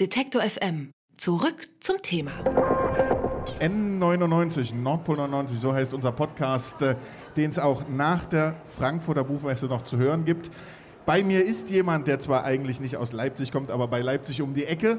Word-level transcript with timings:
Detektor 0.00 0.40
FM. 0.40 0.90
Zurück 1.18 1.68
zum 1.80 2.00
Thema. 2.00 2.32
N99, 3.60 4.74
Nordpol 4.74 5.18
99, 5.18 5.60
so 5.60 5.74
heißt 5.74 5.92
unser 5.92 6.12
Podcast, 6.12 6.80
äh, 6.80 6.96
den 7.36 7.50
es 7.50 7.58
auch 7.58 7.86
nach 7.90 8.24
der 8.24 8.56
Frankfurter 8.64 9.22
Buchmesse 9.22 9.66
noch 9.66 9.84
zu 9.84 9.98
hören 9.98 10.24
gibt. 10.24 10.50
Bei 11.04 11.22
mir 11.22 11.44
ist 11.44 11.68
jemand, 11.68 12.08
der 12.08 12.20
zwar 12.20 12.44
eigentlich 12.44 12.80
nicht 12.80 12.96
aus 12.96 13.12
Leipzig 13.12 13.52
kommt, 13.52 13.70
aber 13.70 13.86
bei 13.86 14.00
Leipzig 14.00 14.40
um 14.40 14.54
die 14.54 14.64
Ecke. 14.64 14.96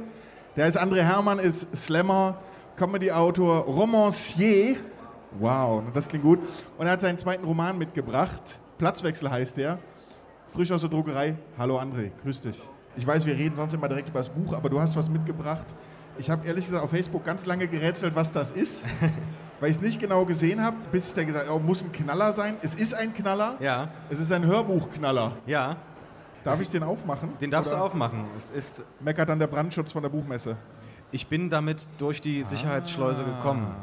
Der 0.56 0.68
ist 0.68 0.80
André 0.80 1.02
Hermann, 1.02 1.40
ist 1.40 1.76
Slammer, 1.76 2.40
Comedy-Autor, 2.76 3.62
Romancier. 3.62 4.76
Wow, 5.40 5.82
das 5.92 6.08
klingt 6.08 6.24
gut. 6.24 6.40
Und 6.78 6.86
er 6.86 6.92
hat 6.92 7.02
seinen 7.02 7.18
zweiten 7.18 7.46
Roman 7.46 7.80
mitgebracht. 7.80 8.60
Platzwechsel 8.78 9.32
heißt 9.32 9.58
der. 9.58 9.80
Frisch 10.50 10.72
aus 10.72 10.82
der 10.82 10.92
Druckerei. 10.92 11.36
Hallo 11.58 11.80
André, 11.80 12.12
grüß 12.22 12.42
dich. 12.42 12.68
Ich 12.96 13.06
weiß, 13.06 13.26
wir 13.26 13.36
reden 13.36 13.56
sonst 13.56 13.74
immer 13.74 13.88
direkt 13.88 14.10
über 14.10 14.20
das 14.20 14.30
Buch, 14.30 14.54
aber 14.54 14.70
du 14.70 14.80
hast 14.80 14.96
was 14.96 15.10
mitgebracht. 15.10 15.66
Ich 16.18 16.30
habe 16.30 16.46
ehrlich 16.46 16.66
gesagt 16.66 16.84
auf 16.84 16.92
Facebook 16.92 17.24
ganz 17.24 17.46
lange 17.46 17.68
gerätselt, 17.68 18.16
was 18.16 18.32
das 18.32 18.52
ist, 18.52 18.86
weil 19.60 19.72
ich 19.72 19.78
es 19.78 19.82
nicht 19.82 20.00
genau 20.00 20.26
gesehen 20.26 20.64
habe, 20.64 20.78
bis 20.92 21.10
ich 21.10 21.14
dann 21.16 21.26
gesagt 21.26 21.48
habe, 21.48 21.58
oh, 21.58 21.60
muss 21.60 21.84
ein 21.84 21.92
Knaller 21.92 22.32
sein. 22.32 22.56
Es 22.62 22.76
ist 22.76 22.94
ein 22.94 23.14
Knaller. 23.14 23.56
Ja. 23.60 23.90
Es 24.10 24.20
ist 24.20 24.32
ein 24.32 24.46
Hörbuchknaller. 24.46 25.34
Ja. 25.48 25.78
Darf 26.44 26.62
ich 26.62 26.70
den 26.70 26.84
aufmachen? 26.84 27.30
Den 27.40 27.50
darfst 27.50 27.72
Oder 27.72 27.80
du 27.80 27.86
aufmachen. 27.86 28.26
Es 28.38 28.52
ist, 28.52 28.84
Meckert 29.00 29.30
dann 29.30 29.40
der 29.40 29.48
Brandschutz 29.48 29.92
von 29.92 30.04
der 30.04 30.10
Buchmesse. 30.10 30.58
ich 31.12 31.28
bin 31.28 31.50
damit 31.50 31.88
durch 31.98 32.20
die 32.22 32.44
Sicherheitsschleuse 32.44 33.24
gekommen. 33.24 33.74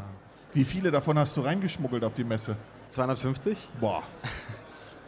Wie 0.53 0.65
viele 0.65 0.91
davon 0.91 1.19
hast 1.19 1.37
du 1.37 1.41
reingeschmuggelt 1.41 2.05
auf 2.05 2.15
die 2.15 2.25
Messe? 2.25 2.57
250? 2.91 3.69
Boah. 3.81 4.03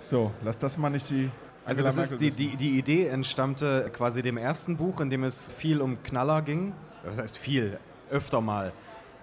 So, 0.05 0.33
lass 0.43 0.59
das 0.59 0.77
mal 0.77 0.91
nicht 0.91 1.09
die. 1.11 1.31
Also 1.65 1.83
das 1.83 1.97
ist 1.97 2.21
die, 2.21 2.31
die, 2.31 2.57
die 2.57 2.79
Idee 2.79 3.07
entstammte 3.07 3.91
quasi 3.93 4.23
dem 4.23 4.37
ersten 4.37 4.77
Buch, 4.77 5.01
in 5.01 5.11
dem 5.11 5.25
es 5.25 5.51
viel 5.57 5.81
um 5.81 6.03
Knaller 6.03 6.43
ging. 6.43 6.73
Das 7.05 7.19
heißt 7.19 7.39
viel, 7.39 7.79
öfter 8.11 8.41
mal. 8.41 8.73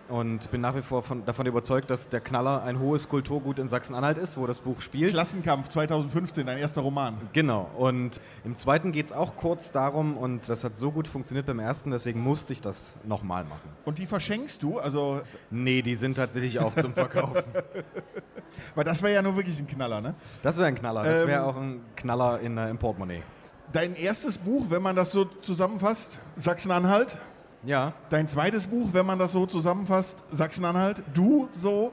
Und 0.09 0.49
bin 0.49 0.59
nach 0.59 0.75
wie 0.75 0.81
vor 0.81 1.03
von, 1.03 1.23
davon 1.23 1.45
überzeugt, 1.45 1.91
dass 1.91 2.09
der 2.09 2.19
Knaller 2.19 2.63
ein 2.63 2.79
hohes 2.79 3.07
Kulturgut 3.09 3.59
in 3.59 3.69
Sachsen-Anhalt 3.69 4.17
ist, 4.17 4.37
wo 4.37 4.47
das 4.47 4.59
Buch 4.59 4.81
spielt. 4.81 5.11
Klassenkampf 5.11 5.69
2015, 5.69 6.47
dein 6.47 6.57
erster 6.57 6.81
Roman. 6.81 7.15
Genau. 7.31 7.69
Und 7.77 8.19
im 8.43 8.55
zweiten 8.55 8.91
geht 8.91 9.05
es 9.05 9.13
auch 9.13 9.35
kurz 9.35 9.71
darum, 9.71 10.17
und 10.17 10.49
das 10.49 10.63
hat 10.63 10.79
so 10.79 10.89
gut 10.91 11.07
funktioniert 11.07 11.45
beim 11.45 11.59
ersten, 11.59 11.91
deswegen 11.91 12.21
musste 12.21 12.53
ich 12.53 12.61
das 12.61 12.97
nochmal 13.03 13.43
machen. 13.43 13.69
Und 13.85 13.99
die 13.99 14.07
verschenkst 14.07 14.63
du, 14.63 14.79
also, 14.79 15.21
Nee, 15.51 15.83
die 15.83 15.93
sind 15.93 16.15
tatsächlich 16.15 16.57
auch 16.57 16.73
zum 16.75 16.93
Verkaufen. 16.95 17.43
weil 18.75 18.83
das 18.83 19.01
wäre 19.01 19.13
ja 19.13 19.21
nur 19.21 19.35
wirklich 19.35 19.59
ein 19.59 19.67
Knaller, 19.67 20.01
ne? 20.01 20.15
Das 20.43 20.57
wäre 20.57 20.67
ein 20.67 20.75
Knaller. 20.75 21.03
Das 21.03 21.21
Ähm, 21.21 21.27
wäre 21.27 21.43
auch 21.43 21.55
ein 21.55 21.81
Knaller 21.95 22.39
in, 22.39 22.57
äh, 22.57 22.69
im 22.69 22.77
Portemonnaie. 22.77 23.23
Dein 23.71 23.95
erstes 23.95 24.37
Buch, 24.37 24.65
wenn 24.69 24.81
man 24.81 24.95
das 24.95 25.11
so 25.11 25.25
zusammenfasst, 25.25 26.19
Sachsen-Anhalt. 26.37 27.17
Ja. 27.63 27.93
Dein 28.09 28.27
zweites 28.27 28.67
Buch, 28.67 28.89
wenn 28.93 29.05
man 29.05 29.19
das 29.19 29.31
so 29.31 29.45
zusammenfasst, 29.45 30.23
Sachsen-Anhalt. 30.31 31.03
Du 31.13 31.49
so, 31.51 31.91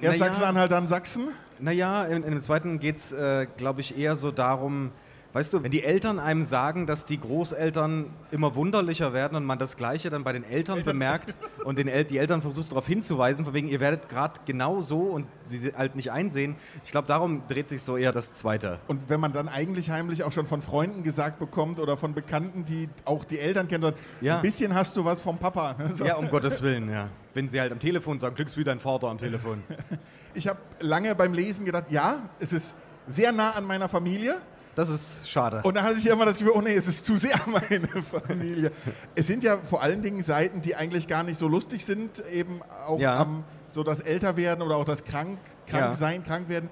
erst 0.00 0.18
Naja. 0.18 0.32
Sachsen-Anhalt, 0.32 0.72
dann 0.72 0.88
Sachsen. 0.88 1.28
Naja, 1.58 2.04
in, 2.04 2.22
in 2.24 2.30
dem 2.32 2.40
zweiten 2.40 2.80
geht 2.80 2.96
es, 2.96 3.12
äh, 3.12 3.46
glaube 3.56 3.80
ich, 3.82 3.96
eher 3.98 4.16
so 4.16 4.30
darum, 4.30 4.90
weißt 5.36 5.52
du, 5.52 5.62
wenn 5.62 5.70
die 5.70 5.84
Eltern 5.84 6.18
einem 6.18 6.44
sagen, 6.44 6.86
dass 6.86 7.04
die 7.04 7.20
Großeltern 7.20 8.06
immer 8.30 8.54
wunderlicher 8.54 9.12
werden 9.12 9.36
und 9.36 9.44
man 9.44 9.58
das 9.58 9.76
Gleiche 9.76 10.08
dann 10.08 10.24
bei 10.24 10.32
den 10.32 10.44
Eltern 10.44 10.82
bemerkt 10.82 11.34
und 11.62 11.78
den 11.78 11.88
El 11.88 12.04
die 12.06 12.16
Eltern 12.16 12.40
versucht 12.40 12.70
darauf 12.70 12.86
hinzuweisen, 12.86 13.44
von 13.44 13.52
wegen, 13.52 13.68
ihr 13.68 13.78
werdet 13.80 14.08
gerade 14.08 14.40
genau 14.46 14.80
so 14.80 15.00
und 15.00 15.26
sie 15.44 15.74
halt 15.76 15.94
nicht 15.94 16.10
einsehen. 16.10 16.56
Ich 16.84 16.90
glaube, 16.90 17.06
darum 17.06 17.42
dreht 17.48 17.68
sich 17.68 17.82
so 17.82 17.98
eher 17.98 18.12
das 18.12 18.32
Zweite. 18.32 18.78
Und 18.88 19.10
wenn 19.10 19.20
man 19.20 19.34
dann 19.34 19.46
eigentlich 19.50 19.90
heimlich 19.90 20.24
auch 20.24 20.32
schon 20.32 20.46
von 20.46 20.62
Freunden 20.62 21.02
gesagt 21.02 21.38
bekommt 21.38 21.78
oder 21.80 21.98
von 21.98 22.14
Bekannten, 22.14 22.64
die 22.64 22.88
auch 23.04 23.22
die 23.24 23.38
Eltern 23.38 23.68
kennen, 23.68 23.92
Ja. 24.22 24.36
ein 24.36 24.42
bisschen 24.42 24.74
hast 24.74 24.96
du 24.96 25.04
was 25.04 25.20
vom 25.20 25.36
Papa. 25.36 25.74
ne? 25.78 25.94
So. 25.94 26.06
Ja, 26.06 26.16
um 26.16 26.30
Gottes 26.30 26.62
Willen, 26.62 26.90
ja. 26.90 27.10
Wenn 27.34 27.50
sie 27.50 27.60
halt 27.60 27.72
am 27.72 27.78
Telefon 27.78 28.18
sagen, 28.18 28.34
glücks 28.34 28.56
wie 28.56 28.64
dein 28.64 28.80
Vater 28.80 29.08
am 29.08 29.18
Telefon. 29.18 29.62
Ich 30.32 30.46
habe 30.48 30.58
lange 30.80 31.14
beim 31.14 31.32
Lesen 31.32 31.64
gedacht, 31.64 31.86
ja, 31.90 32.28
es 32.40 32.52
ist 32.52 32.74
sehr 33.06 33.32
nah 33.32 33.52
an 33.52 33.64
meiner 33.64 33.88
Familie. 33.88 34.36
Das 34.76 34.88
ist 34.90 35.28
schade. 35.28 35.62
Und 35.64 35.74
dann 35.74 35.82
hatte 35.84 35.98
ich 35.98 36.06
immer 36.06 36.24
das 36.26 36.38
Gefühl, 36.38 36.52
oh 36.54 36.60
nee, 36.60 36.74
es 36.74 36.86
ist 36.86 37.04
zu 37.04 37.16
sehr 37.16 37.40
meine 37.46 37.88
Familie. 38.04 38.70
Es 39.16 39.26
sind 39.26 39.42
ja 39.42 39.56
vor 39.56 39.82
allen 39.82 40.02
Dingen 40.02 40.22
Seiten, 40.22 40.60
die 40.62 40.76
eigentlich 40.76 41.08
gar 41.08 41.24
nicht 41.24 41.38
so 41.38 41.48
lustig 41.48 41.84
sind, 41.84 42.22
eben 42.32 42.60
auch 42.86 43.00
Ja. 43.00 43.16
am 43.16 43.42
so 43.70 43.82
das 43.82 44.00
Älterwerden 44.00 44.62
oder 44.62 44.76
auch 44.76 44.84
das 44.84 45.02
krank, 45.02 45.38
krank 45.66 45.82
Ja. 45.86 45.94
sein, 45.94 46.22
krank 46.22 46.48
werden. 46.48 46.68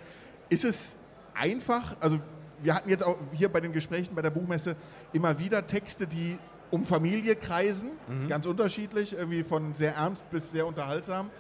Ist 0.51 0.65
es 0.65 0.95
einfach, 1.35 1.97
also 1.99 2.21
wir 2.63 2.75
hatten 2.75 2.89
jetzt 2.91 3.03
auch 3.03 3.19
hier 3.33 3.49
bei 3.51 3.61
den 3.61 3.73
Gesprächen 3.73 4.15
bei 4.15 4.23
der 4.23 4.31
Buchmesse 4.31 4.77
immer 5.13 5.39
wieder 5.39 5.67
Texte, 5.67 6.07
die 6.07 6.39
um 6.71 6.85
Familie 6.85 7.37
kreisen, 7.37 7.89
Mhm. 8.09 8.29
ganz 8.29 8.47
unterschiedlich, 8.47 9.15
irgendwie 9.17 9.45
von 9.45 9.75
sehr 9.75 9.95
ernst 9.95 10.29
bis 10.31 10.51
sehr 10.51 10.67
unterhaltsam. 10.67 11.31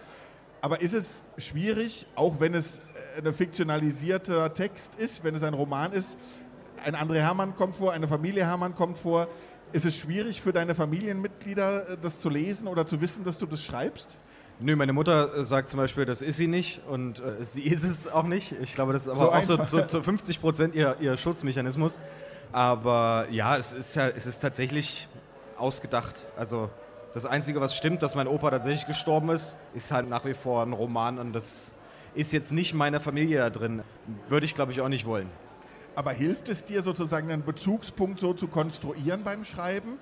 Aber 0.63 0.81
ist 0.81 0.95
es 0.95 1.21
schwierig, 1.37 2.07
auch 2.15 2.41
wenn 2.41 2.55
es 2.55 2.81
äh, 3.19 3.27
ein 3.27 3.35
fiktionalisierter 3.35 4.55
Text 4.55 4.95
ist, 4.95 5.23
wenn 5.23 5.35
es 5.35 5.43
ein 5.43 5.53
Roman 5.55 5.93
ist, 5.93 6.17
ein 6.85 6.95
André 6.95 7.17
Hermann 7.21 7.57
kommt 7.57 7.77
vor, 7.77 7.93
eine 7.93 8.09
Familie 8.09 8.45
Hermann 8.47 8.75
kommt 8.75 8.99
vor, 8.99 9.29
ist 9.73 9.87
es 9.87 9.97
schwierig 9.97 10.41
für 10.41 10.53
deine 10.53 10.75
Familienmitglieder, 10.75 11.89
äh, 11.91 11.97
das 12.01 12.21
zu 12.21 12.29
lesen 12.29 12.69
oder 12.69 12.87
zu 12.87 13.01
wissen, 13.01 13.25
dass 13.25 13.39
du 13.39 13.47
das 13.47 13.65
schreibst? 13.65 14.17
Nö, 14.61 14.77
meine 14.77 14.93
Mutter 14.93 15.37
äh, 15.37 15.45
sagt 15.45 15.69
zum 15.69 15.79
Beispiel, 15.79 16.05
das 16.05 16.23
ist 16.23 16.37
sie 16.37 16.47
nicht 16.47 16.81
und 16.89 17.19
äh, 17.21 17.43
sie 17.43 17.63
ist 17.63 17.83
es 17.83 18.07
auch 18.07 18.23
nicht. 18.23 18.53
Ich 18.63 18.75
glaube, 18.75 18.93
das 18.93 19.03
ist 19.03 19.09
aber 19.09 19.19
So 19.19 19.33
auch 19.33 19.43
so, 19.43 19.53
einfach. 19.55 19.69
so 19.69 19.83
zu 19.83 20.03
50 20.03 20.41
Prozent 20.41 20.75
ihr, 20.75 20.97
ihr 21.01 21.17
Schutzmechanismus. 21.17 21.99
Aber 22.53 23.27
ja, 23.31 23.57
es 23.57 23.73
ist, 23.73 23.97
ja, 23.97 24.07
es 24.09 24.27
ist 24.27 24.39
tatsächlich 24.39 25.09
ausgedacht. 25.57 26.25
Also 26.37 26.71
das 27.13 27.27
Einzige, 27.27 27.61
was 27.61 27.75
stimmt, 27.75 28.03
dass 28.03 28.15
mein 28.15 28.29
Opa 28.29 28.51
tatsächlich 28.51 28.87
gestorben 28.87 29.31
ist, 29.31 29.57
ist 29.75 29.91
halt 29.91 30.09
nach 30.09 30.25
wie 30.25 30.35
vor 30.35 30.63
ein 30.63 30.73
Roman 30.73 31.19
und 31.19 31.33
das 31.33 31.73
ist 32.15 32.33
jetzt 32.33 32.53
nicht 32.53 32.75
meine 32.75 33.01
Familie 33.01 33.39
da 33.39 33.51
drin. 33.51 33.83
Würde 34.29 34.47
ich, 34.47 34.55
glaube 34.55 34.71
ich, 34.71 34.81
auch 34.81 34.89
nicht 34.89 35.05
wollen. 35.05 35.29
Aber 35.95 36.13
hilft 36.13 36.49
es 36.49 36.65
dir 36.65 36.83
sozusagen 36.83 37.31
einen 37.31 37.45
Bezugspunkt 37.45 38.21
so 38.21 38.35
zu 38.35 38.49
konstruieren 38.49 39.23
beim 39.23 39.45
Schreiben? 39.45 39.99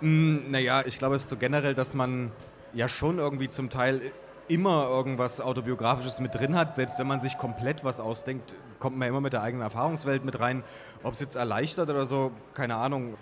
Mm, 0.00 0.50
Naja, 0.50 0.82
ich 0.86 0.98
glaube, 0.98 1.16
es 1.16 1.22
ist 1.24 1.30
so 1.30 1.36
generell, 1.36 1.74
dass 1.74 1.94
man 1.94 2.32
ja 2.74 2.88
schon 2.88 3.18
irgendwie 3.18 3.48
zum 3.48 3.70
Teil 3.70 4.00
immer 4.48 4.88
irgendwas 4.88 5.40
Autobiografisches 5.40 6.20
mit 6.20 6.34
drin 6.34 6.56
hat. 6.56 6.74
Selbst 6.74 6.98
wenn 6.98 7.06
man 7.06 7.20
sich 7.20 7.38
komplett 7.38 7.84
was 7.84 8.00
ausdenkt, 8.00 8.54
kommt 8.78 8.98
man 8.98 9.08
immer 9.08 9.20
mit 9.20 9.32
der 9.32 9.42
eigenen 9.42 9.62
Erfahrungswelt 9.62 10.24
mit 10.24 10.40
rein. 10.40 10.64
Ob 11.02 11.14
es 11.14 11.20
jetzt 11.20 11.36
erleichtert 11.36 11.88
oder 11.88 12.04
so, 12.04 12.32
keine 12.54 12.74
Ahnung. 12.76 13.16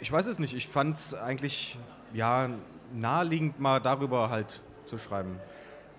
Ich 0.00 0.10
weiß 0.10 0.26
es 0.26 0.38
nicht. 0.38 0.54
Ich 0.54 0.68
fand 0.68 0.96
es 0.96 1.14
eigentlich 1.14 1.78
ja 2.12 2.48
naheliegend, 2.92 3.60
mal 3.60 3.80
darüber 3.80 4.30
halt 4.30 4.60
zu 4.86 4.98
schreiben. 4.98 5.38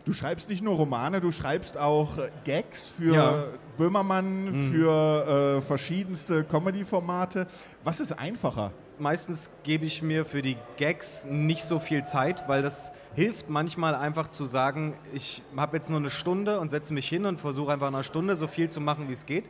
Du 0.06 0.14
schreibst 0.14 0.50
nicht 0.50 0.64
nur 0.64 0.76
Romane, 0.76 1.22
du 1.22 1.32
schreibst 1.32 1.78
auch 1.78 2.18
äh, 2.18 2.30
Gags 2.44 2.92
für 2.98 3.14
Ja. 3.14 3.32
Mhm. 3.32 3.44
Böhmermann, 3.78 4.70
für 4.72 5.58
äh, 5.58 5.62
verschiedenste 5.62 6.44
Comedy-Formate. 6.44 7.48
Was 7.84 8.00
ist 8.00 8.12
einfacher? 8.12 8.72
Meistens 9.00 9.50
gebe 9.64 9.86
ich 9.86 10.04
mir 10.04 10.26
für 10.26 10.42
die 10.42 10.58
Gags 10.78 11.26
nicht 11.26 11.64
so 11.64 11.80
viel 11.80 12.04
Zeit, 12.04 12.48
weil 12.48 12.62
das 12.62 12.94
hilft 13.16 13.50
manchmal 13.50 13.96
einfach 13.96 14.28
zu 14.28 14.46
sagen, 14.46 14.94
ich 15.14 15.42
habe 15.58 15.78
jetzt 15.78 15.90
nur 15.90 16.00
eine 16.00 16.12
Stunde 16.12 16.60
und 16.60 16.70
setze 16.70 16.94
mich 16.94 17.08
hin 17.08 17.26
und 17.26 17.40
versuche 17.40 17.72
einfach 17.74 17.88
in 17.88 17.96
einer 17.96 18.04
Stunde 18.04 18.36
so 18.36 18.48
viel 18.48 18.70
zu 18.70 18.82
machen, 18.82 19.08
wie 19.10 19.14
es 19.14 19.26
geht. 19.26 19.46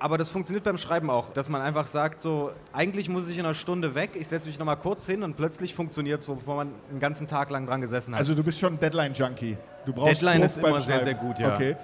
Aber 0.00 0.16
das 0.16 0.28
funktioniert 0.30 0.64
beim 0.64 0.78
Schreiben 0.78 1.10
auch, 1.10 1.30
dass 1.30 1.48
man 1.48 1.60
einfach 1.60 1.86
sagt, 1.86 2.20
so 2.20 2.52
eigentlich 2.72 3.08
muss 3.08 3.28
ich 3.28 3.36
in 3.36 3.44
einer 3.44 3.54
Stunde 3.54 3.94
weg, 3.96 4.10
ich 4.14 4.28
setze 4.28 4.48
mich 4.48 4.58
nochmal 4.58 4.76
kurz 4.76 5.06
hin 5.06 5.22
und 5.24 5.36
plötzlich 5.36 5.74
funktioniert 5.74 6.20
es, 6.20 6.28
wovor 6.28 6.56
man 6.56 6.72
einen 6.90 7.00
ganzen 7.00 7.26
Tag 7.26 7.50
lang 7.50 7.66
dran 7.66 7.80
gesessen 7.80 8.14
hat. 8.14 8.20
Also 8.20 8.34
du 8.34 8.44
bist 8.44 8.60
schon 8.60 8.78
Deadline-Junkie. 8.78 9.56
Du 9.88 9.94
brauchst 9.94 10.20
Deadline 10.20 10.40
Druck 10.40 10.44
ist 10.44 10.58
immer 10.58 10.80
sehr, 10.80 11.02
sehr 11.02 11.14
gut, 11.14 11.38
ja. 11.38 11.54
Okay. 11.54 11.74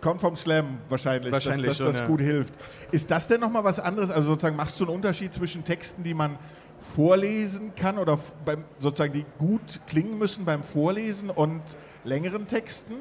Kommt 0.00 0.22
vom 0.22 0.36
Slam 0.36 0.78
wahrscheinlich, 0.88 1.30
Wahrscheinlich 1.30 1.66
dass, 1.66 1.76
dass 1.76 1.84
schon, 1.84 1.92
das 1.92 2.00
ja. 2.00 2.06
gut 2.06 2.20
hilft. 2.22 2.54
Ist 2.90 3.10
das 3.10 3.28
denn 3.28 3.42
nochmal 3.42 3.62
was 3.62 3.78
anderes? 3.78 4.10
Also 4.10 4.30
sozusagen 4.30 4.56
machst 4.56 4.80
du 4.80 4.84
einen 4.84 4.94
Unterschied 4.94 5.34
zwischen 5.34 5.62
Texten, 5.62 6.02
die 6.02 6.14
man 6.14 6.38
vorlesen 6.80 7.74
kann 7.74 7.98
oder 7.98 8.18
beim, 8.46 8.64
sozusagen 8.78 9.12
die 9.12 9.26
gut 9.36 9.80
klingen 9.86 10.16
müssen 10.16 10.46
beim 10.46 10.62
Vorlesen 10.62 11.28
und 11.28 11.60
längeren 12.04 12.46
Texten? 12.46 12.94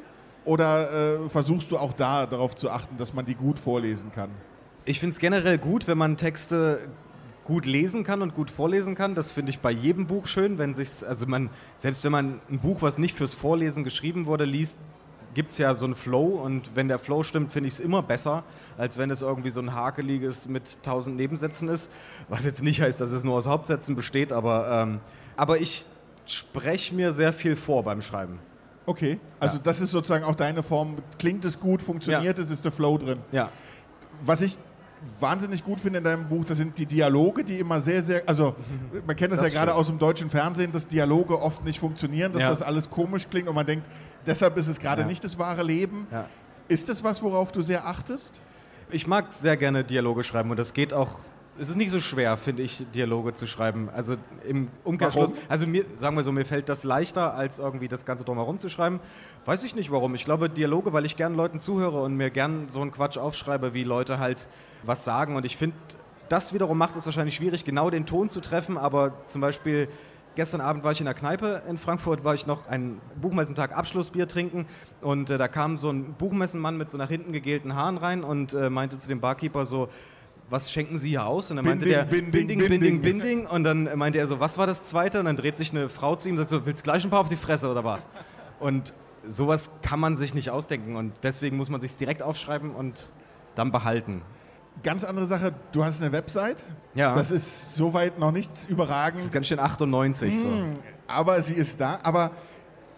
Oder 0.43 1.21
äh, 1.23 1.29
versuchst 1.29 1.71
du 1.71 1.77
auch 1.77 1.93
da 1.93 2.25
darauf 2.25 2.53
zu 2.53 2.69
achten, 2.69 2.97
dass 2.97 3.13
man 3.13 3.25
die 3.25 3.35
gut 3.35 3.57
vorlesen 3.57 4.11
kann? 4.11 4.31
Ich 4.83 4.99
finde 4.99 5.13
es 5.13 5.19
generell 5.19 5.59
gut, 5.59 5.87
wenn 5.87 5.97
man 5.97 6.17
Texte 6.17 6.89
gut 7.43 7.65
lesen 7.65 8.03
kann 8.03 8.21
und 8.21 8.35
gut 8.35 8.51
vorlesen 8.51 8.95
kann. 8.95 9.15
Das 9.15 9.31
finde 9.31 9.49
ich 9.49 9.59
bei 9.59 9.71
jedem 9.71 10.07
Buch 10.07 10.27
schön, 10.27 10.57
wenn 10.57 10.75
sich's, 10.75 11.03
also 11.03 11.25
man, 11.25 11.49
selbst 11.77 12.03
wenn 12.03 12.11
man 12.11 12.39
ein 12.49 12.59
Buch, 12.59 12.81
was 12.81 12.97
nicht 12.97 13.15
fürs 13.15 13.33
Vorlesen 13.33 13.83
geschrieben 13.83 14.25
wurde, 14.25 14.45
liest, 14.45 14.77
gibt 15.33 15.51
es 15.51 15.57
ja 15.57 15.73
so 15.75 15.85
einen 15.85 15.95
Flow 15.95 16.25
und 16.43 16.71
wenn 16.75 16.87
der 16.89 16.99
Flow 16.99 17.23
stimmt, 17.23 17.53
finde 17.53 17.67
ich 17.69 17.75
es 17.75 17.79
immer 17.79 18.03
besser, 18.03 18.43
als 18.77 18.97
wenn 18.97 19.09
es 19.09 19.21
irgendwie 19.21 19.49
so 19.49 19.61
ein 19.61 19.73
hakeliges 19.73 20.47
mit 20.47 20.83
tausend 20.83 21.15
Nebensätzen 21.15 21.69
ist. 21.69 21.89
Was 22.27 22.43
jetzt 22.43 22.61
nicht 22.61 22.81
heißt, 22.81 22.99
dass 22.99 23.11
es 23.11 23.23
nur 23.23 23.35
aus 23.35 23.47
Hauptsätzen 23.47 23.95
besteht, 23.95 24.33
aber, 24.33 24.69
ähm, 24.83 24.99
aber 25.37 25.59
ich 25.61 25.85
spreche 26.25 26.93
mir 26.93 27.13
sehr 27.13 27.31
viel 27.33 27.55
vor 27.55 27.83
beim 27.83 28.01
Schreiben. 28.01 28.39
Okay, 28.85 29.19
also 29.39 29.57
Ja. 29.57 29.63
das 29.63 29.79
ist 29.79 29.91
sozusagen 29.91 30.25
auch 30.25 30.35
deine 30.35 30.63
Form. 30.63 30.97
Klingt 31.17 31.45
es 31.45 31.59
gut, 31.59 31.81
funktioniert 31.81 32.37
es, 32.37 32.51
ist 32.51 32.65
der 32.65 32.71
Flow 32.71 32.97
drin. 32.97 33.19
Ja. 33.31 33.49
Was 34.25 34.41
ich 34.41 34.57
wahnsinnig 35.19 35.63
gut 35.63 35.79
finde 35.79 35.97
in 35.99 36.03
deinem 36.03 36.27
Buch, 36.27 36.45
das 36.45 36.57
sind 36.57 36.77
die 36.77 36.85
Dialoge, 36.85 37.43
die 37.43 37.59
immer 37.59 37.79
sehr, 37.81 38.03
sehr, 38.03 38.23
also 38.27 38.55
man 39.05 39.15
kennt 39.15 39.31
das, 39.31 39.39
Das 39.39 39.51
ja 39.51 39.59
gerade 39.59 39.73
aus 39.75 39.87
dem 39.87 39.97
deutschen 39.99 40.29
Fernsehen, 40.29 40.71
dass 40.71 40.87
Dialoge 40.87 41.39
oft 41.41 41.63
nicht 41.65 41.79
funktionieren, 41.79 42.31
dass 42.33 42.43
Ja. 42.43 42.49
das 42.49 42.61
alles 42.61 42.89
komisch 42.89 43.27
klingt 43.29 43.47
und 43.47 43.55
man 43.55 43.65
denkt, 43.65 43.87
deshalb 44.25 44.57
ist 44.57 44.67
es 44.67 44.79
gerade 44.79 45.01
Ja. 45.01 45.07
nicht 45.07 45.23
das 45.23 45.39
wahre 45.39 45.63
Leben. 45.63 46.07
Ja. 46.11 46.25
Ist 46.67 46.87
das 46.89 47.03
was, 47.03 47.21
worauf 47.23 47.51
du 47.51 47.61
sehr 47.61 47.87
achtest? 47.87 48.41
Ich 48.91 49.07
mag 49.07 49.33
sehr 49.33 49.57
gerne 49.57 49.83
Dialoge 49.83 50.23
schreiben 50.23 50.51
und 50.51 50.57
das 50.57 50.73
geht 50.73 50.93
auch. 50.93 51.15
Es 51.59 51.69
ist 51.69 51.75
nicht 51.75 51.91
so 51.91 51.99
schwer, 51.99 52.37
finde 52.37 52.63
ich, 52.63 52.85
Dialoge 52.95 53.33
zu 53.33 53.45
schreiben. 53.45 53.89
Also 53.93 54.15
im 54.47 54.69
Umkehrschluss, 54.83 55.31
Warum? 55.31 55.43
also 55.49 55.67
mir, 55.67 55.85
sagen 55.95 56.15
wir 56.15 56.23
so, 56.23 56.31
mir 56.31 56.45
fällt 56.45 56.69
das 56.69 56.83
leichter, 56.83 57.33
als 57.33 57.59
irgendwie 57.59 57.89
das 57.89 58.05
Ganze 58.05 58.23
drumherum 58.23 58.57
zu 58.57 58.69
schreiben. 58.69 58.99
Weiß 59.45 59.63
ich 59.63 59.75
nicht 59.75 59.91
warum. 59.91 60.15
Ich 60.15 60.23
glaube, 60.23 60.49
Dialoge, 60.49 60.93
weil 60.93 61.05
ich 61.05 61.17
gern 61.17 61.35
Leuten 61.35 61.59
zuhöre 61.59 62.01
und 62.01 62.15
mir 62.15 62.29
gern 62.29 62.69
so 62.69 62.81
einen 62.81 62.91
Quatsch 62.91 63.17
aufschreibe, 63.17 63.73
wie 63.73 63.83
Leute 63.83 64.17
halt 64.17 64.47
was 64.83 65.03
sagen. 65.03 65.35
Und 65.35 65.45
ich 65.45 65.57
finde, 65.57 65.75
das 66.29 66.53
wiederum 66.53 66.77
macht 66.77 66.95
es 66.95 67.05
wahrscheinlich 67.05 67.35
schwierig, 67.35 67.65
genau 67.65 67.89
den 67.89 68.05
Ton 68.05 68.29
zu 68.29 68.39
treffen, 68.39 68.77
aber 68.77 69.13
zum 69.25 69.41
Beispiel. 69.41 69.87
Gestern 70.33 70.61
Abend 70.61 70.85
war 70.85 70.93
ich 70.93 71.01
in 71.01 71.05
der 71.05 71.13
Kneipe 71.13 71.61
in 71.67 71.77
Frankfurt, 71.77 72.23
war 72.23 72.33
ich 72.33 72.47
noch 72.47 72.65
einen 72.65 73.01
Buchmessentag 73.19 73.77
Abschlussbier 73.77 74.29
trinken 74.29 74.65
und 75.01 75.29
äh, 75.29 75.37
da 75.37 75.49
kam 75.49 75.75
so 75.75 75.89
ein 75.89 76.13
Buchmessenmann 76.13 76.77
mit 76.77 76.89
so 76.89 76.97
nach 76.97 77.09
hinten 77.09 77.33
gegelten 77.33 77.75
Haaren 77.75 77.97
rein 77.97 78.23
und 78.23 78.53
äh, 78.53 78.69
meinte 78.69 78.95
zu 78.95 79.09
dem 79.09 79.19
Barkeeper 79.19 79.65
so, 79.65 79.89
was 80.51 80.69
schenken 80.69 80.97
Sie 80.97 81.09
hier 81.09 81.25
aus? 81.25 81.49
Und 81.49 81.55
dann 81.55 81.65
meinte 81.65 81.85
Binding, 81.85 82.59
der 82.59 82.67
Binding, 82.67 82.67
Binding, 82.67 83.01
Binding. 83.01 83.45
Und 83.47 83.63
dann 83.63 83.97
meinte 83.97 84.19
er 84.19 84.27
so, 84.27 84.39
was 84.39 84.57
war 84.57 84.67
das 84.67 84.89
zweite? 84.89 85.19
Und 85.19 85.25
dann 85.25 85.37
dreht 85.37 85.57
sich 85.57 85.71
eine 85.71 85.87
Frau 85.87 86.15
zu 86.15 86.27
ihm 86.27 86.33
und 86.33 86.39
sagt 86.39 86.49
so, 86.49 86.65
willst 86.65 86.83
gleich 86.83 87.03
ein 87.03 87.09
paar 87.09 87.21
auf 87.21 87.29
die 87.29 87.37
Fresse 87.37 87.69
oder 87.69 87.83
was? 87.83 88.07
Und 88.59 88.93
sowas 89.25 89.71
kann 89.81 89.99
man 89.99 90.15
sich 90.15 90.33
nicht 90.33 90.49
ausdenken 90.49 90.95
und 90.95 91.13
deswegen 91.23 91.57
muss 91.57 91.69
man 91.69 91.79
sich 91.81 91.95
direkt 91.95 92.21
aufschreiben 92.21 92.71
und 92.71 93.11
dann 93.55 93.71
behalten. 93.71 94.21
Ganz 94.83 95.03
andere 95.03 95.25
Sache, 95.25 95.53
du 95.71 95.83
hast 95.83 96.01
eine 96.01 96.11
Website. 96.11 96.63
Ja. 96.95 97.15
Das 97.15 97.31
ist 97.31 97.75
soweit 97.75 98.19
noch 98.19 98.31
nichts 98.31 98.65
überragend. 98.65 99.19
Das 99.19 99.25
ist 99.25 99.33
ganz 99.33 99.47
schön 99.47 99.59
98 99.59 100.39
so. 100.39 100.47
Hm, 100.47 100.73
aber 101.07 101.41
sie 101.41 101.53
ist 101.53 101.79
da. 101.79 101.99
Aber 102.03 102.31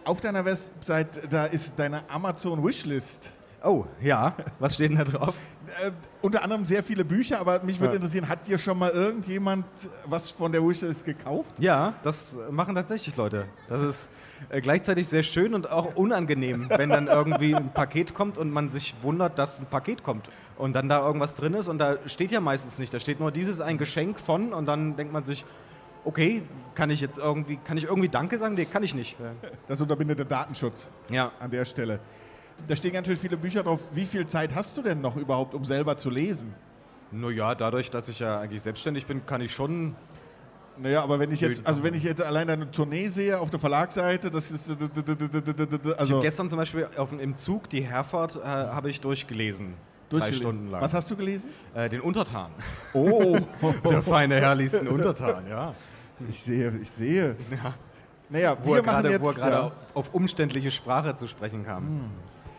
auf 0.06 0.22
deiner 0.22 0.46
Website, 0.46 1.32
da 1.32 1.46
ist 1.46 1.74
deine 1.78 2.10
Amazon 2.10 2.64
Wishlist. 2.64 3.32
Oh, 3.64 3.86
ja. 4.02 4.36
Was 4.60 4.76
steht 4.76 4.90
denn 4.92 4.98
da 4.98 5.06
drauf? 5.06 5.34
Äh, 5.82 5.92
unter 6.22 6.44
anderem 6.44 6.66
sehr 6.66 6.84
viele 6.84 7.06
Bücher, 7.06 7.40
aber 7.40 7.64
mich 7.64 7.80
würde 7.80 7.94
Ja. 7.94 7.96
interessieren, 7.96 8.28
hat 8.28 8.46
dir 8.46 8.58
schon 8.58 8.78
mal 8.78 8.90
irgendjemand 8.92 9.66
was 10.06 10.32
von 10.32 10.52
der 10.52 10.62
Wishlist 10.68 11.06
gekauft? 11.06 11.56
Ja, 11.60 11.94
das 12.04 12.38
machen 12.52 12.76
tatsächlich 12.76 13.16
Leute. 13.16 13.46
Das 13.70 13.82
ist 13.82 14.10
äh, 14.50 14.60
gleichzeitig 14.60 15.08
sehr 15.08 15.24
schön 15.24 15.54
und 15.54 15.72
auch 15.72 15.96
unangenehm, 15.96 16.68
wenn 16.70 16.90
dann 16.90 17.08
irgendwie 17.08 17.56
ein 17.56 17.72
Paket 17.74 18.14
kommt 18.14 18.38
und 18.38 18.52
man 18.52 18.68
sich 18.70 18.96
wundert, 19.02 19.40
dass 19.40 19.60
ein 19.60 19.66
Paket 19.66 20.04
kommt 20.04 20.30
und 20.58 20.74
dann 20.74 20.90
da 20.90 21.06
irgendwas 21.06 21.36
drin 21.36 21.54
ist 21.54 21.70
und 21.70 21.78
da 21.78 21.96
steht 22.06 22.34
ja 22.34 22.42
meistens 22.42 22.80
nicht. 22.80 22.94
Da 22.94 23.00
steht 23.00 23.22
nur 23.22 23.32
dieses 23.32 23.62
ein 23.62 23.78
Geschenk 23.78 24.20
von 24.20 24.52
und 24.52 24.66
dann 24.66 24.98
denkt 24.98 25.14
man 25.14 25.24
sich, 25.24 25.46
okay, 26.04 26.44
kann 26.76 26.90
ich 26.90 27.00
jetzt 27.00 27.18
irgendwie, 27.18 27.56
kann 27.64 27.78
ich 27.78 27.86
irgendwie 27.86 28.10
Danke 28.10 28.38
sagen? 28.38 28.56
Nee, 28.56 28.66
kann 28.66 28.84
ich 28.84 28.94
nicht. 28.94 29.16
Das 29.70 29.80
unterbindet 29.80 30.20
den 30.20 30.28
Datenschutz 30.28 30.90
Ja. 31.10 31.32
an 31.40 31.50
der 31.50 31.64
Stelle. 31.64 32.00
Da 32.68 32.76
stehen 32.76 32.94
ganz 32.94 33.08
schön 33.08 33.18
viele 33.18 33.38
Bücher 33.38 33.64
drauf. 33.64 33.82
Wie 33.94 34.06
viel 34.06 34.26
Zeit 34.26 34.56
hast 34.56 34.78
du 34.78 34.82
denn 34.82 35.02
noch 35.02 35.16
überhaupt, 35.18 35.54
um 35.54 35.66
selber 35.66 35.98
zu 35.98 36.10
lesen? 36.10 36.54
Naja, 37.12 37.56
dadurch, 37.56 37.92
dass 37.92 38.10
ich 38.10 38.20
ja 38.20 38.40
eigentlich 38.40 38.62
selbstständig 38.62 39.06
bin, 39.06 39.26
kann 39.26 39.42
ich 39.42 39.52
schon. 39.52 39.96
Naja, 40.78 41.04
aber 41.04 41.20
wenn 41.20 41.32
ich 41.32 41.42
jetzt, 41.42 41.68
also 41.68 41.84
wenn 41.84 41.94
ich 41.94 42.04
jetzt 42.04 42.22
allein 42.22 42.48
deine 42.48 42.72
Tournee 42.72 43.08
sehe 43.08 43.40
auf 43.40 43.52
der 43.52 43.60
Verlagsseite, 43.60 44.32
das 44.32 44.50
ist 44.50 44.74
also 45.98 46.20
Gestern 46.22 46.50
zum 46.50 46.58
Beispiel 46.58 46.88
auf, 46.98 47.12
im 47.12 47.36
Zug 47.36 47.70
die 47.70 47.82
Herfahrt 47.82 48.38
äh, 48.38 48.48
habe 48.48 48.90
ich 48.90 49.00
durchgelesen. 49.00 49.76
Drei. 50.10 50.32
Stunden 50.32 50.70
lang. 50.70 50.82
Was 50.82 50.94
hast 50.94 51.10
du 51.12 51.16
gelesen? 51.16 51.50
Äh, 51.74 51.90
den 51.90 52.02
Untertan. 52.02 52.52
Oh, 52.94 53.38
Der 53.90 54.02
feine 54.04 54.36
Herr 54.36 54.56
liest 54.56 54.76
einen 54.76 54.88
Untertan, 54.90 55.48
ja. 55.48 55.74
ich 56.30 56.42
sehe, 56.42 56.72
ich 56.82 56.92
sehe. 56.92 57.36
Naja, 58.30 58.58
Wo 58.62 58.72
wir 58.72 58.78
er 58.78 58.84
gerade, 58.84 59.10
jetzt. 59.12 59.22
wo 59.22 59.30
er 59.30 59.34
gerade 59.36 59.56
ja. 59.56 59.62
auf, 59.62 59.74
auf 59.94 60.14
umständliche 60.14 60.72
Sprache 60.72 61.16
zu 61.16 61.28
sprechen 61.28 61.66
kam. 61.66 62.12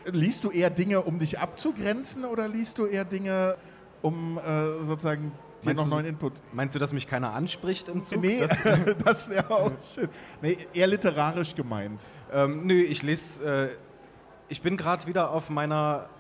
Liest 0.07 0.45
du 0.45 0.51
eher 0.51 0.71
Dinge, 0.71 1.03
um 1.03 1.19
dich 1.19 1.39
abzugrenzen 1.39 2.25
oder 2.25 2.47
liest 2.49 2.79
du 2.79 2.87
eher 2.87 3.05
Dinge, 3.05 3.57
um 4.03 4.39
äh, 4.39 4.85
sozusagen 4.85 5.33
dir 5.63 5.69
Meinst 5.69 5.77
noch 5.83 5.85
du- 5.85 5.95
neuen 5.95 6.07
Input? 6.07 6.33
Meinst 6.53 6.75
du, 6.75 6.79
dass 6.79 6.93
mich 6.93 7.07
keiner 7.07 7.33
anspricht 7.33 7.89
im 7.89 8.03
Zug? 8.03 8.21
Nee, 8.21 8.41
Das, 8.41 8.59
das, 9.05 9.29
wäre 9.29 9.51
auch 9.51 9.73
schön. 9.83 10.09
Nee, 10.43 10.59
eher 10.75 10.87
literarisch 10.89 11.55
gemeint. 11.55 12.03
ähm, 12.33 12.67
nö, 12.67 12.75
ich 12.75 13.03
lese. 13.03 13.69
Äh, 13.71 13.77
ich 14.49 14.61
bin 14.61 14.77
gerade 14.77 15.07
wieder 15.07 15.31
auf 15.31 15.49
meiner 15.49 16.11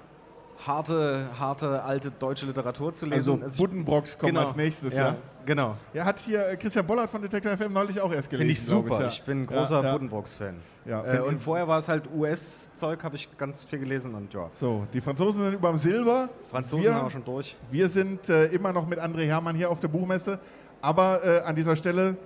harte, 0.67 1.27
harte 1.39 1.83
alte 1.83 2.11
deutsche 2.11 2.47
Literatur 2.47 2.95
zu 2.95 3.07
lesen. 3.07 3.43
Also 3.43 3.63
Buddenbrocks 3.63 4.19
kommt 4.19 4.33
genau, 4.33 4.43
als 4.43 4.57
nächstes, 4.57 4.95
ja. 4.95 5.09
ja? 5.09 5.17
Genau. 5.47 5.77
Ja, 5.93 6.05
hat 6.05 6.19
hier 6.21 6.49
äh, 6.49 6.57
Christian 6.57 6.87
Bollert 6.87 7.11
von 7.11 7.21
Detektor 7.21 7.57
FM 7.57 7.73
neulich 7.73 8.01
auch 8.01 8.13
erst 8.13 8.31
gelesen. 8.31 8.49
Finde 8.49 8.53
ich 8.53 8.63
super. 8.63 9.01
ja. 9.03 9.09
Ich 9.09 9.23
bin 9.23 9.43
ein 9.43 9.47
großer 9.47 9.81
ja, 9.81 9.85
ja. 9.85 9.93
Buddenbrooks-Fan. 9.93 10.57
Ja, 10.87 11.03
Äh, 11.05 11.21
und 11.21 11.41
vorher 11.41 11.67
war 11.67 11.79
es 11.79 11.89
halt 11.89 12.05
US-Zeug, 12.15 13.03
habe 13.03 13.17
ich 13.17 13.29
ganz 13.37 13.65
viel 13.65 13.79
gelesen 13.79 14.15
und 14.15 14.33
ja. 14.33 14.49
So, 14.53 14.87
die 14.93 15.01
Franzosen 15.01 15.45
sind 15.45 15.55
überm 15.55 15.77
Silber. 15.77 16.29
Franzosen 16.51 16.85
wir, 16.85 16.95
haben 16.95 17.07
wir 17.07 17.11
schon 17.11 17.25
durch. 17.25 17.57
Wir 17.71 17.89
sind 17.89 18.29
äh, 18.29 18.47
immer 18.47 18.73
noch 18.73 18.87
mit 18.87 18.99
André 18.99 19.27
Hermann 19.27 19.57
hier 19.57 19.71
auf 19.71 19.81
der 19.81 19.89
Buchmesse. 19.89 20.39
Aber 20.81 21.25
äh, 21.25 21.41
an 21.41 21.57
dieser 21.57 21.77
Stelle, 21.77 22.17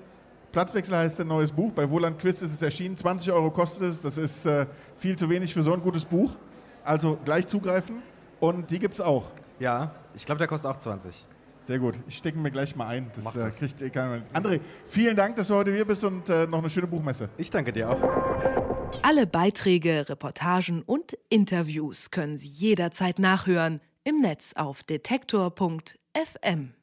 Platzwechsel 0.51 0.97
heißt 0.97 1.21
ein 1.21 1.29
neues 1.29 1.53
Buch. 1.53 1.71
Bei 1.73 1.89
Woland 1.89 2.19
Quist 2.19 2.43
ist 2.43 2.53
es 2.53 2.63
erschienen. 2.63 2.97
20 2.97 3.33
Euro 3.33 3.51
kostet 3.51 3.83
es. 3.83 4.01
Das 4.01 4.19
ist 4.19 4.47
äh, 4.47 4.67
viel 4.97 5.17
zu 5.17 5.29
wenig 5.29 5.55
für 5.55 5.63
so 5.63 5.73
ein 5.73 5.81
gutes 5.81 6.05
Buch. 6.05 6.33
Also 6.85 7.19
gleich 7.25 7.47
zugreifen. 7.47 8.03
Und 8.41 8.71
die 8.71 8.79
gibt 8.79 8.95
es 8.95 9.01
auch. 9.01 9.25
Ja, 9.59 9.95
ich 10.15 10.25
glaube, 10.25 10.39
der 10.39 10.47
kostet 10.47 10.71
auch 10.71 10.77
20. 10.77 11.27
Sehr 11.63 11.79
gut. 11.79 12.01
Ich 12.07 12.17
stecke 12.17 12.39
mir 12.39 12.51
gleich 12.51 12.75
mal 12.77 12.87
ein. 12.87 13.11
Das, 13.15 13.25
Mach 13.25 13.37
äh, 13.37 13.41
das. 13.41 13.59
kriegt 13.59 13.83
eh 13.83 13.91
keiner. 13.91 14.23
André, 14.33 14.61
vielen 14.87 15.17
Dank, 15.17 15.37
dass 15.37 15.49
du 15.49 15.55
heute 15.55 15.73
hier 15.75 15.85
bist 15.85 16.03
und 16.05 16.29
äh, 16.29 16.47
noch 16.47 16.61
eine 16.61 16.71
schöne 16.71 16.87
Buchmesse. 16.87 17.29
Ich 17.37 17.51
danke 17.51 17.73
dir 17.73 17.91
auch. 17.91 17.99
Alle 19.03 19.27
Beiträge, 19.27 20.09
Reportagen 20.09 20.83
und 20.83 21.19
Interviews 21.29 22.11
können 22.11 22.39
Sie 22.39 22.49
jederzeit 22.49 23.19
nachhören 23.19 23.81
im 24.05 24.21
Netz 24.21 24.55
auf 24.57 24.83
detektor.fm. 24.83 26.78